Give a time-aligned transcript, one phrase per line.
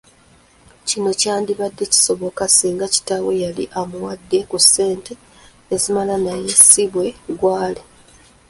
[0.87, 5.11] Kino kyandibadde kisoboka singa kitaawe yali amuwadde ku ssente
[5.73, 7.07] ezimala naye si bwe
[7.39, 7.81] gwali.